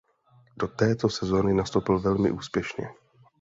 [0.57, 2.89] Do této sezóny nastoupil velmi úspěšně.